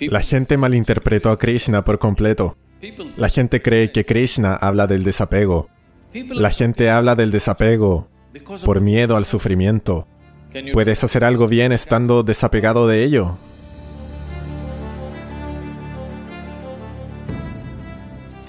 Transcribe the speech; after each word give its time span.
La 0.00 0.22
gente 0.22 0.56
malinterpretó 0.56 1.30
a 1.30 1.38
Krishna 1.38 1.84
por 1.84 1.98
completo. 1.98 2.56
La 3.16 3.28
gente 3.28 3.60
cree 3.60 3.90
que 3.90 4.04
Krishna 4.04 4.54
habla 4.54 4.86
del 4.86 5.04
desapego. 5.04 5.68
La 6.12 6.50
gente 6.50 6.90
habla 6.90 7.14
del 7.14 7.30
desapego 7.30 8.08
por 8.64 8.80
miedo 8.80 9.16
al 9.16 9.24
sufrimiento. 9.24 10.06
¿Puedes 10.72 11.04
hacer 11.04 11.24
algo 11.24 11.48
bien 11.48 11.72
estando 11.72 12.22
desapegado 12.22 12.86
de 12.86 13.04
ello? 13.04 13.36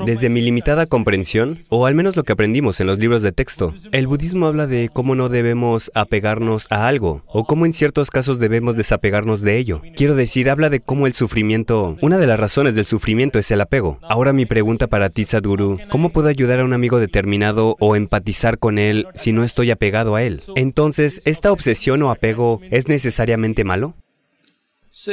Desde 0.09 0.29
mi 0.29 0.41
limitada 0.41 0.87
comprensión, 0.87 1.59
o 1.69 1.85
al 1.85 1.93
menos 1.93 2.15
lo 2.15 2.23
que 2.23 2.33
aprendimos 2.33 2.81
en 2.81 2.87
los 2.87 2.97
libros 2.97 3.21
de 3.21 3.31
texto, 3.31 3.75
el 3.91 4.07
budismo 4.07 4.47
habla 4.47 4.65
de 4.65 4.89
cómo 4.91 5.13
no 5.13 5.29
debemos 5.29 5.91
apegarnos 5.93 6.65
a 6.71 6.87
algo, 6.87 7.21
o 7.27 7.45
cómo 7.45 7.67
en 7.67 7.73
ciertos 7.73 8.09
casos 8.09 8.39
debemos 8.39 8.75
desapegarnos 8.75 9.41
de 9.41 9.59
ello. 9.59 9.83
Quiero 9.95 10.15
decir, 10.15 10.49
habla 10.49 10.71
de 10.71 10.79
cómo 10.79 11.05
el 11.05 11.13
sufrimiento, 11.13 11.95
una 12.01 12.17
de 12.17 12.25
las 12.25 12.39
razones 12.39 12.73
del 12.73 12.87
sufrimiento 12.87 13.37
es 13.37 13.51
el 13.51 13.61
apego. 13.61 13.99
Ahora 14.01 14.33
mi 14.33 14.47
pregunta 14.47 14.87
para 14.87 15.11
ti, 15.11 15.25
Sadhguru, 15.25 15.77
¿cómo 15.91 16.09
puedo 16.09 16.27
ayudar 16.27 16.61
a 16.61 16.65
un 16.65 16.73
amigo 16.73 16.97
determinado 16.97 17.75
o 17.79 17.95
empatizar 17.95 18.57
con 18.57 18.79
él 18.79 19.05
si 19.13 19.31
no 19.31 19.43
estoy 19.43 19.69
apegado 19.69 20.15
a 20.15 20.23
él? 20.23 20.41
Entonces, 20.55 21.21
¿esta 21.25 21.51
obsesión 21.51 22.01
o 22.01 22.09
apego 22.09 22.61
es 22.71 22.87
necesariamente 22.87 23.63
malo? 23.63 23.93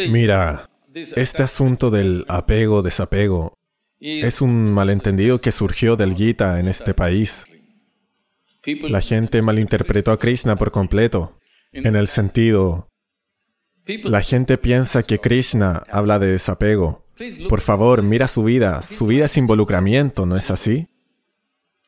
Mira, 0.08 0.70
este 0.94 1.42
asunto 1.42 1.90
del 1.90 2.24
apego-desapego 2.28 3.55
es 4.00 4.40
un 4.40 4.72
malentendido 4.72 5.40
que 5.40 5.52
surgió 5.52 5.96
del 5.96 6.14
Gita 6.14 6.60
en 6.60 6.68
este 6.68 6.94
país. 6.94 7.46
La 8.82 9.00
gente 9.00 9.42
malinterpretó 9.42 10.10
a 10.10 10.18
Krishna 10.18 10.56
por 10.56 10.72
completo, 10.72 11.38
en 11.72 11.94
el 11.94 12.08
sentido, 12.08 12.88
la 14.04 14.22
gente 14.22 14.58
piensa 14.58 15.02
que 15.02 15.18
Krishna 15.18 15.82
habla 15.90 16.18
de 16.18 16.28
desapego. 16.28 17.06
Por 17.48 17.60
favor, 17.60 18.02
mira 18.02 18.28
su 18.28 18.44
vida. 18.44 18.82
Su 18.82 19.06
vida 19.06 19.26
es 19.26 19.36
involucramiento, 19.36 20.26
¿no 20.26 20.36
es 20.36 20.50
así? 20.50 20.88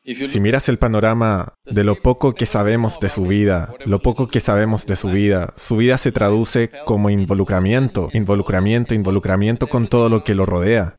Si 0.03 0.39
miras 0.39 0.69
el 0.69 0.79
panorama 0.79 1.53
de 1.65 1.83
lo 1.83 2.01
poco 2.01 2.33
que 2.33 2.45
sabemos 2.45 2.99
de 2.99 3.09
su 3.09 3.25
vida, 3.25 3.75
lo 3.85 4.01
poco 4.01 4.27
que 4.27 4.39
sabemos 4.39 4.87
de 4.87 4.95
su 4.95 5.09
vida, 5.09 5.53
su 5.57 5.77
vida 5.77 5.97
se 5.99 6.11
traduce 6.11 6.71
como 6.85 7.09
involucramiento, 7.11 8.09
involucramiento, 8.13 8.95
involucramiento 8.95 9.67
con 9.67 9.87
todo 9.87 10.09
lo 10.09 10.23
que 10.23 10.33
lo 10.33 10.47
rodea. 10.47 10.95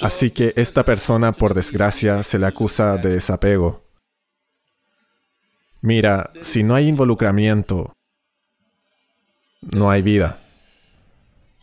Así 0.00 0.30
que 0.30 0.52
esta 0.56 0.84
persona, 0.84 1.32
por 1.32 1.54
desgracia, 1.54 2.22
se 2.22 2.38
le 2.38 2.46
acusa 2.46 2.96
de 2.96 3.10
desapego. 3.10 3.84
Mira, 5.82 6.30
si 6.42 6.62
no 6.62 6.74
hay 6.74 6.88
involucramiento, 6.88 7.92
no 9.62 9.90
hay 9.90 10.02
vida. 10.02 10.40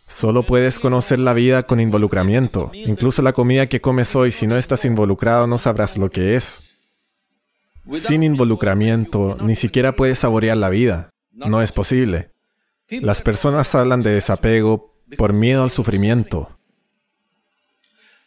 Solo 0.08 0.44
puedes 0.44 0.80
conocer 0.80 1.20
la 1.20 1.34
vida 1.34 1.64
con 1.64 1.80
involucramiento. 1.80 2.72
Incluso 2.74 3.22
la 3.22 3.34
comida 3.34 3.68
que 3.68 3.82
comes 3.82 4.16
hoy, 4.16 4.32
si 4.32 4.48
no 4.48 4.58
estás 4.58 4.86
involucrado, 4.86 5.48
no 5.48 5.58
sabrás 5.58 5.98
lo 5.98 6.10
que 6.10 6.36
es. 6.36 6.80
Sin 7.92 8.24
involucramiento, 8.24 9.38
ni 9.42 9.56
siquiera 9.56 9.96
puedes 9.96 10.20
saborear 10.20 10.58
la 10.58 10.70
vida. 10.70 11.10
No 11.32 11.62
es 11.62 11.72
posible. 11.72 12.32
Las 12.90 13.22
personas 13.22 13.74
hablan 13.76 14.02
de 14.02 14.12
desapego 14.12 14.96
por 15.18 15.34
miedo 15.34 15.64
al 15.64 15.72
sufrimiento. 15.72 16.57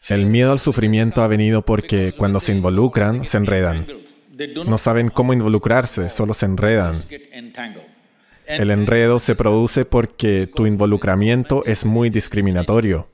El 0.07 0.25
miedo 0.25 0.51
al 0.51 0.59
sufrimiento 0.59 1.21
ha 1.21 1.27
venido 1.27 1.63
porque 1.63 2.13
cuando 2.17 2.39
se 2.39 2.51
involucran, 2.51 3.25
se 3.25 3.37
enredan. 3.37 3.87
No 4.65 4.77
saben 4.77 5.09
cómo 5.09 5.33
involucrarse, 5.33 6.09
solo 6.09 6.33
se 6.33 6.45
enredan. 6.45 6.95
El 8.47 8.71
enredo 8.71 9.19
se 9.19 9.35
produce 9.35 9.85
porque 9.85 10.49
tu 10.53 10.65
involucramiento 10.65 11.63
es 11.65 11.85
muy 11.85 12.09
discriminatorio. 12.09 13.09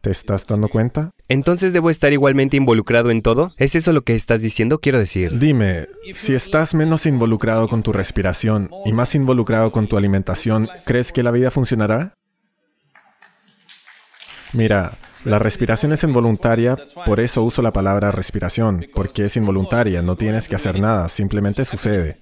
¿Te 0.00 0.10
estás 0.10 0.46
dando 0.46 0.68
cuenta? 0.68 1.10
Entonces 1.28 1.72
debo 1.72 1.88
estar 1.88 2.12
igualmente 2.12 2.58
involucrado 2.58 3.10
en 3.10 3.22
todo. 3.22 3.52
¿Es 3.56 3.74
eso 3.74 3.92
lo 3.92 4.02
que 4.02 4.14
estás 4.14 4.42
diciendo? 4.42 4.78
Quiero 4.78 4.98
decir. 4.98 5.38
Dime, 5.38 5.86
si 6.14 6.34
estás 6.34 6.74
menos 6.74 7.06
involucrado 7.06 7.68
con 7.68 7.82
tu 7.82 7.92
respiración 7.92 8.70
y 8.84 8.92
más 8.92 9.14
involucrado 9.14 9.72
con 9.72 9.86
tu 9.86 9.96
alimentación, 9.96 10.68
¿crees 10.84 11.10
que 11.10 11.22
la 11.22 11.30
vida 11.30 11.50
funcionará? 11.50 12.14
Mira, 14.54 14.98
la 15.24 15.38
respiración 15.38 15.92
es 15.92 16.04
involuntaria, 16.04 16.76
por 17.06 17.18
eso 17.18 17.42
uso 17.42 17.62
la 17.62 17.72
palabra 17.72 18.12
respiración, 18.12 18.86
porque 18.94 19.24
es 19.24 19.36
involuntaria, 19.36 20.02
no 20.02 20.16
tienes 20.16 20.48
que 20.48 20.56
hacer 20.56 20.78
nada, 20.78 21.08
simplemente 21.08 21.64
sucede. 21.64 22.20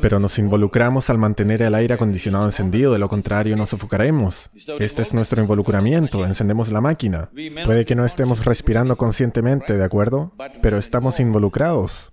Pero 0.00 0.18
nos 0.18 0.38
involucramos 0.38 1.10
al 1.10 1.18
mantener 1.18 1.60
el 1.60 1.74
aire 1.74 1.94
acondicionado 1.94 2.46
encendido, 2.46 2.92
de 2.92 2.98
lo 2.98 3.08
contrario 3.08 3.56
nos 3.56 3.70
sofocaremos. 3.70 4.50
Este 4.78 5.02
es 5.02 5.12
nuestro 5.12 5.42
involucramiento, 5.42 6.24
encendemos 6.24 6.70
la 6.70 6.80
máquina. 6.80 7.30
Puede 7.64 7.84
que 7.84 7.94
no 7.94 8.04
estemos 8.04 8.44
respirando 8.44 8.96
conscientemente, 8.96 9.76
¿de 9.76 9.84
acuerdo? 9.84 10.32
Pero 10.62 10.78
estamos 10.78 11.20
involucrados. 11.20 12.12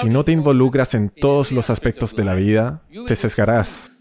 Si 0.00 0.10
no 0.10 0.24
te 0.24 0.32
involucras 0.32 0.94
en 0.94 1.10
todos 1.10 1.52
los 1.52 1.70
aspectos 1.70 2.16
de 2.16 2.24
la 2.24 2.34
vida, 2.34 2.82
te 3.06 3.14
sesgarás. 3.14 3.92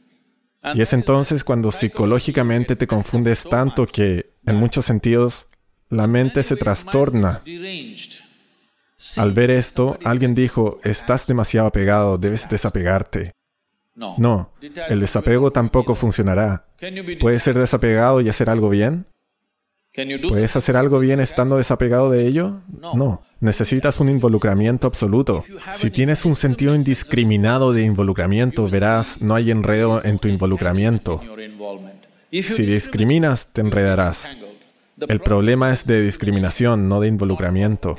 Y 0.75 0.81
es 0.81 0.93
entonces 0.93 1.43
cuando 1.43 1.71
psicológicamente 1.71 2.75
te 2.75 2.87
confundes 2.87 3.43
tanto 3.49 3.85
que, 3.85 4.33
en 4.45 4.55
muchos 4.57 4.85
sentidos, 4.85 5.47
la 5.89 6.05
mente 6.07 6.43
se 6.43 6.55
trastorna. 6.55 7.41
Al 9.15 9.33
ver 9.33 9.51
esto, 9.51 9.97
alguien 10.03 10.35
dijo, 10.35 10.79
estás 10.83 11.25
demasiado 11.25 11.67
apegado, 11.67 12.17
debes 12.17 12.47
desapegarte. 12.49 13.31
No, 13.95 14.53
el 14.89 14.99
desapego 14.99 15.51
tampoco 15.51 15.95
funcionará. 15.95 16.67
¿Puedes 17.19 17.43
ser 17.43 17.57
desapegado 17.57 18.21
y 18.21 18.29
hacer 18.29 18.49
algo 18.49 18.69
bien? 18.69 19.05
¿Puedes 20.29 20.55
hacer 20.55 20.77
algo 20.77 20.99
bien 20.99 21.19
estando 21.19 21.57
desapegado 21.57 22.09
de 22.09 22.27
ello? 22.27 22.61
No. 22.95 23.23
Necesitas 23.39 23.99
un 23.99 24.09
involucramiento 24.09 24.87
absoluto. 24.87 25.43
Si 25.73 25.89
tienes 25.91 26.25
un 26.25 26.35
sentido 26.35 26.75
indiscriminado 26.75 27.73
de 27.73 27.83
involucramiento, 27.83 28.69
verás, 28.69 29.21
no 29.21 29.35
hay 29.35 29.51
enredo 29.51 30.03
en 30.03 30.19
tu 30.19 30.27
involucramiento. 30.27 31.21
Si 32.31 32.65
discriminas, 32.65 33.47
te 33.47 33.61
enredarás. 33.61 34.37
El 35.07 35.21
problema 35.21 35.71
es 35.71 35.87
de 35.87 36.03
discriminación, 36.03 36.89
no 36.89 36.99
de 36.99 37.07
involucramiento. 37.07 37.95